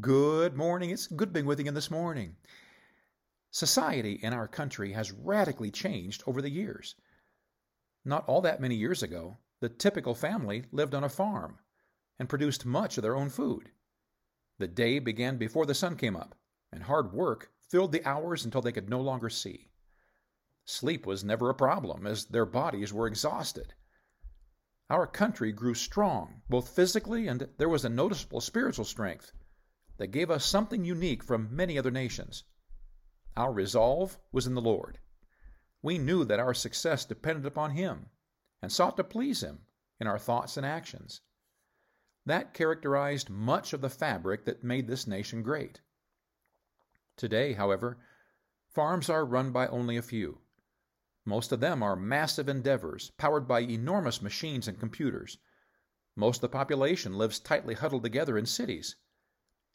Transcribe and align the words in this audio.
Good 0.00 0.54
morning. 0.54 0.90
It's 0.90 1.06
good 1.06 1.32
being 1.32 1.46
with 1.46 1.58
you 1.58 1.70
this 1.70 1.90
morning. 1.90 2.36
Society 3.50 4.20
in 4.22 4.34
our 4.34 4.46
country 4.46 4.92
has 4.92 5.10
radically 5.10 5.70
changed 5.70 6.22
over 6.26 6.42
the 6.42 6.50
years. 6.50 6.96
Not 8.04 8.28
all 8.28 8.42
that 8.42 8.60
many 8.60 8.74
years 8.74 9.02
ago, 9.02 9.38
the 9.60 9.70
typical 9.70 10.14
family 10.14 10.66
lived 10.70 10.94
on 10.94 11.02
a 11.02 11.08
farm 11.08 11.60
and 12.18 12.28
produced 12.28 12.66
much 12.66 12.98
of 12.98 13.02
their 13.02 13.16
own 13.16 13.30
food. 13.30 13.70
The 14.58 14.68
day 14.68 14.98
began 14.98 15.38
before 15.38 15.64
the 15.64 15.74
sun 15.74 15.96
came 15.96 16.14
up, 16.14 16.34
and 16.70 16.82
hard 16.82 17.14
work 17.14 17.50
filled 17.66 17.92
the 17.92 18.04
hours 18.04 18.44
until 18.44 18.60
they 18.60 18.72
could 18.72 18.90
no 18.90 19.00
longer 19.00 19.30
see. 19.30 19.70
Sleep 20.66 21.06
was 21.06 21.24
never 21.24 21.48
a 21.48 21.54
problem, 21.54 22.06
as 22.06 22.26
their 22.26 22.44
bodies 22.44 22.92
were 22.92 23.06
exhausted. 23.06 23.72
Our 24.90 25.06
country 25.06 25.52
grew 25.52 25.72
strong, 25.72 26.42
both 26.50 26.68
physically 26.68 27.28
and 27.28 27.48
there 27.56 27.70
was 27.70 27.86
a 27.86 27.88
noticeable 27.88 28.42
spiritual 28.42 28.84
strength 28.84 29.32
that 29.98 30.08
gave 30.08 30.30
us 30.30 30.44
something 30.44 30.84
unique 30.84 31.22
from 31.22 31.54
many 31.54 31.78
other 31.78 31.90
nations. 31.90 32.44
Our 33.36 33.52
resolve 33.52 34.18
was 34.32 34.46
in 34.46 34.54
the 34.54 34.60
Lord. 34.60 34.98
We 35.82 35.98
knew 35.98 36.24
that 36.24 36.40
our 36.40 36.54
success 36.54 37.04
depended 37.04 37.46
upon 37.46 37.72
Him 37.72 38.10
and 38.62 38.72
sought 38.72 38.96
to 38.96 39.04
please 39.04 39.42
Him 39.42 39.60
in 40.00 40.06
our 40.06 40.18
thoughts 40.18 40.56
and 40.56 40.66
actions. 40.66 41.20
That 42.24 42.54
characterized 42.54 43.30
much 43.30 43.72
of 43.72 43.80
the 43.80 43.90
fabric 43.90 44.44
that 44.46 44.64
made 44.64 44.88
this 44.88 45.06
nation 45.06 45.42
great. 45.42 45.80
Today, 47.16 47.52
however, 47.52 47.98
farms 48.68 49.08
are 49.08 49.24
run 49.24 49.52
by 49.52 49.68
only 49.68 49.96
a 49.96 50.02
few. 50.02 50.40
Most 51.24 51.52
of 51.52 51.60
them 51.60 51.82
are 51.82 51.96
massive 51.96 52.48
endeavors, 52.48 53.10
powered 53.16 53.46
by 53.48 53.60
enormous 53.60 54.20
machines 54.20 54.68
and 54.68 54.78
computers. 54.78 55.38
Most 56.14 56.38
of 56.38 56.42
the 56.42 56.48
population 56.48 57.16
lives 57.16 57.38
tightly 57.38 57.74
huddled 57.74 58.02
together 58.02 58.38
in 58.38 58.46
cities. 58.46 58.96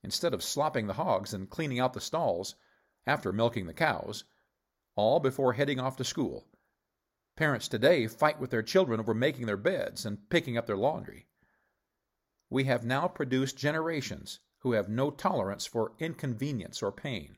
Instead 0.04 0.34
of 0.34 0.44
slopping 0.44 0.88
the 0.88 0.94
hogs 0.94 1.34
and 1.34 1.50
cleaning 1.50 1.80
out 1.80 1.94
the 1.94 2.02
stalls, 2.02 2.56
after 3.06 3.32
milking 3.32 3.68
the 3.68 3.74
cows, 3.74 4.24
all 4.96 5.20
before 5.20 5.54
heading 5.54 5.80
off 5.80 5.98
to 5.98 6.04
school, 6.04 6.48
parents 7.36 7.68
today 7.68 8.08
fight 8.08 8.40
with 8.40 8.50
their 8.50 8.64
children 8.64 9.00
over 9.00 9.14
making 9.14 9.46
their 9.46 9.58
beds 9.58 10.06
and 10.06 10.30
picking 10.30 10.58
up 10.58 10.66
their 10.66 10.78
laundry. 10.78 11.28
We 12.50 12.66
have 12.66 12.84
now 12.84 13.08
produced 13.08 13.58
generations 13.58 14.40
who 14.60 14.74
have 14.74 14.90
no 14.90 15.10
tolerance 15.10 15.66
for 15.66 15.94
inconvenience 16.00 16.84
or 16.84 16.92
pain. 16.92 17.38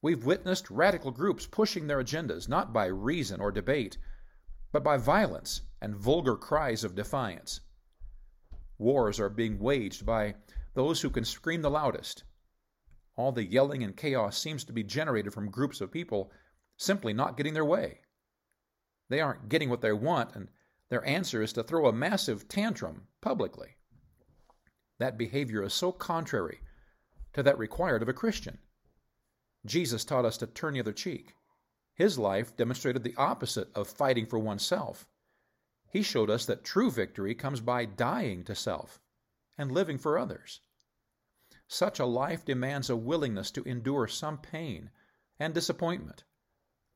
We've 0.00 0.24
witnessed 0.24 0.70
radical 0.70 1.10
groups 1.10 1.46
pushing 1.46 1.86
their 1.86 2.02
agendas 2.02 2.48
not 2.48 2.72
by 2.72 2.86
reason 2.86 3.40
or 3.40 3.50
debate, 3.50 3.96
but 4.70 4.84
by 4.84 4.98
violence 4.98 5.62
and 5.80 5.96
vulgar 5.96 6.36
cries 6.36 6.84
of 6.84 6.94
defiance. 6.94 7.60
Wars 8.78 9.18
are 9.18 9.30
being 9.30 9.58
waged 9.58 10.04
by 10.04 10.34
those 10.74 11.00
who 11.00 11.10
can 11.10 11.24
scream 11.24 11.62
the 11.62 11.70
loudest. 11.70 12.24
All 13.16 13.32
the 13.32 13.44
yelling 13.44 13.82
and 13.82 13.96
chaos 13.96 14.36
seems 14.36 14.64
to 14.64 14.72
be 14.72 14.82
generated 14.82 15.32
from 15.32 15.50
groups 15.50 15.80
of 15.80 15.92
people 15.92 16.32
simply 16.76 17.12
not 17.12 17.36
getting 17.36 17.54
their 17.54 17.64
way. 17.64 18.00
They 19.08 19.20
aren't 19.20 19.48
getting 19.48 19.70
what 19.70 19.80
they 19.80 19.92
want, 19.92 20.34
and 20.34 20.48
their 20.90 21.04
answer 21.06 21.42
is 21.42 21.52
to 21.52 21.62
throw 21.62 21.86
a 21.86 21.92
massive 21.92 22.48
tantrum 22.48 23.06
publicly. 23.20 23.76
That 24.98 25.18
behavior 25.18 25.62
is 25.62 25.74
so 25.74 25.92
contrary 25.92 26.60
to 27.34 27.42
that 27.42 27.58
required 27.58 28.02
of 28.02 28.08
a 28.08 28.12
Christian. 28.12 28.58
Jesus 29.66 30.04
taught 30.04 30.24
us 30.24 30.36
to 30.38 30.46
turn 30.46 30.74
the 30.74 30.80
other 30.80 30.92
cheek. 30.92 31.34
His 31.94 32.18
life 32.18 32.56
demonstrated 32.56 33.04
the 33.04 33.14
opposite 33.16 33.68
of 33.74 33.88
fighting 33.88 34.26
for 34.26 34.38
oneself. 34.38 35.06
He 35.90 36.02
showed 36.02 36.30
us 36.30 36.44
that 36.46 36.64
true 36.64 36.90
victory 36.90 37.34
comes 37.34 37.60
by 37.60 37.84
dying 37.84 38.42
to 38.44 38.54
self 38.54 39.00
and 39.56 39.70
living 39.70 39.98
for 39.98 40.18
others. 40.18 40.60
Such 41.66 41.98
a 41.98 42.06
life 42.06 42.44
demands 42.44 42.90
a 42.90 42.96
willingness 42.96 43.50
to 43.52 43.64
endure 43.64 44.06
some 44.06 44.38
pain 44.38 44.90
and 45.38 45.54
disappointment 45.54 46.24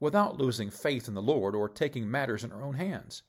without 0.01 0.39
losing 0.39 0.71
faith 0.71 1.09
in 1.09 1.15
the 1.15 1.23
Lord 1.23 1.55
or 1.55 1.69
taking 1.69 2.11
matters 2.11 2.45
in 2.45 2.53
our 2.53 2.63
own 2.63 2.75
hands. 2.75 3.23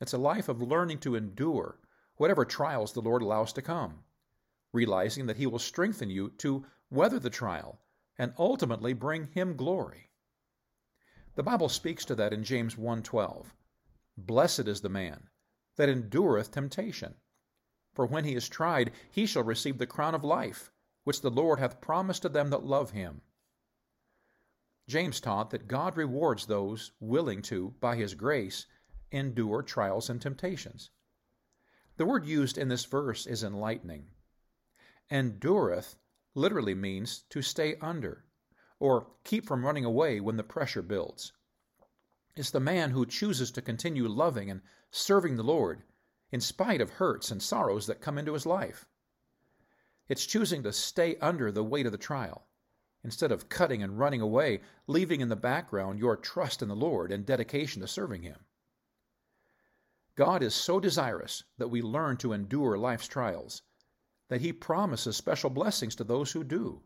It's 0.00 0.12
a 0.12 0.18
life 0.18 0.48
of 0.48 0.62
learning 0.62 1.00
to 1.00 1.16
endure 1.16 1.80
whatever 2.16 2.44
trials 2.44 2.92
the 2.92 3.02
Lord 3.02 3.22
allows 3.22 3.52
to 3.54 3.62
come, 3.62 4.04
realizing 4.72 5.26
that 5.26 5.36
He 5.38 5.46
will 5.46 5.58
strengthen 5.58 6.10
you 6.10 6.30
to 6.38 6.64
weather 6.90 7.18
the 7.18 7.30
trial 7.30 7.80
and 8.18 8.34
ultimately 8.38 8.92
bring 8.92 9.28
him 9.28 9.56
glory. 9.56 10.10
The 11.36 11.42
Bible 11.42 11.68
speaks 11.68 12.04
to 12.06 12.16
that 12.16 12.32
in 12.32 12.42
James 12.42 12.74
1:12. 12.74 13.54
Blessed 14.16 14.66
is 14.66 14.80
the 14.80 14.88
man 14.88 15.30
that 15.76 15.88
endureth 15.88 16.50
temptation, 16.50 17.14
for 17.98 18.06
when 18.06 18.24
he 18.24 18.36
is 18.36 18.48
tried, 18.48 18.92
he 19.10 19.26
shall 19.26 19.42
receive 19.42 19.78
the 19.78 19.84
crown 19.84 20.14
of 20.14 20.22
life, 20.22 20.70
which 21.02 21.20
the 21.20 21.32
Lord 21.32 21.58
hath 21.58 21.80
promised 21.80 22.22
to 22.22 22.28
them 22.28 22.50
that 22.50 22.62
love 22.62 22.92
him. 22.92 23.22
James 24.86 25.20
taught 25.20 25.50
that 25.50 25.66
God 25.66 25.96
rewards 25.96 26.46
those 26.46 26.92
willing 27.00 27.42
to, 27.42 27.74
by 27.80 27.96
his 27.96 28.14
grace, 28.14 28.66
endure 29.10 29.62
trials 29.62 30.08
and 30.08 30.22
temptations. 30.22 30.90
The 31.96 32.06
word 32.06 32.24
used 32.24 32.56
in 32.56 32.68
this 32.68 32.84
verse 32.84 33.26
is 33.26 33.42
enlightening. 33.42 34.10
Endureth 35.10 35.96
literally 36.36 36.76
means 36.76 37.24
to 37.30 37.42
stay 37.42 37.74
under 37.80 38.26
or 38.78 39.08
keep 39.24 39.44
from 39.44 39.66
running 39.66 39.84
away 39.84 40.20
when 40.20 40.36
the 40.36 40.44
pressure 40.44 40.82
builds. 40.82 41.32
It's 42.36 42.52
the 42.52 42.60
man 42.60 42.92
who 42.92 43.04
chooses 43.06 43.50
to 43.50 43.60
continue 43.60 44.06
loving 44.06 44.52
and 44.52 44.62
serving 44.92 45.34
the 45.34 45.42
Lord 45.42 45.82
in 46.30 46.40
spite 46.40 46.80
of 46.80 46.90
hurts 46.90 47.30
and 47.30 47.42
sorrows 47.42 47.86
that 47.86 48.00
come 48.00 48.18
into 48.18 48.34
his 48.34 48.46
life. 48.46 48.86
It's 50.08 50.26
choosing 50.26 50.62
to 50.62 50.72
stay 50.72 51.16
under 51.16 51.52
the 51.52 51.64
weight 51.64 51.86
of 51.86 51.92
the 51.92 51.98
trial 51.98 52.46
instead 53.04 53.30
of 53.30 53.48
cutting 53.48 53.82
and 53.82 53.98
running 53.98 54.20
away, 54.20 54.60
leaving 54.86 55.20
in 55.20 55.28
the 55.28 55.36
background 55.36 55.98
your 55.98 56.16
trust 56.16 56.62
in 56.62 56.68
the 56.68 56.76
Lord 56.76 57.12
and 57.12 57.24
dedication 57.24 57.80
to 57.80 57.88
serving 57.88 58.22
Him. 58.22 58.44
God 60.16 60.42
is 60.42 60.54
so 60.54 60.80
desirous 60.80 61.44
that 61.58 61.68
we 61.68 61.80
learn 61.80 62.16
to 62.18 62.32
endure 62.32 62.76
life's 62.76 63.06
trials 63.06 63.62
that 64.28 64.40
he 64.40 64.52
promises 64.52 65.16
special 65.16 65.48
blessings 65.48 65.94
to 65.94 66.04
those 66.04 66.32
who 66.32 66.44
do. 66.44 66.82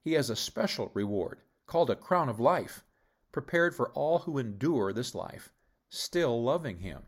He 0.00 0.14
has 0.14 0.30
a 0.30 0.34
special 0.34 0.90
reward, 0.94 1.40
called 1.66 1.90
a 1.90 1.94
crown 1.94 2.28
of 2.28 2.40
life, 2.40 2.84
prepared 3.30 3.74
for 3.74 3.92
all 3.92 4.20
who 4.20 4.38
endure 4.38 4.92
this 4.92 5.14
life, 5.14 5.52
still 5.88 6.42
loving 6.42 6.78
him. 6.78 7.02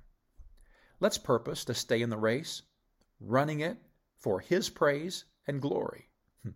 Let's 1.01 1.19
purpose 1.19 1.65
to 1.67 1.75
stay 1.75 2.03
in 2.03 2.11
the 2.11 2.17
race, 2.17 2.63
running 3.21 3.61
it 3.61 3.77
for 4.19 4.41
his 4.41 4.71
praise 4.71 5.25
and 5.47 5.61
glory. 5.61 6.09
Hmm. 6.43 6.51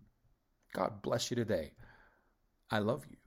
God 0.73 1.01
bless 1.01 1.29
you 1.29 1.35
today. 1.35 1.71
I 2.71 2.79
love 2.79 3.05
you. 3.09 3.17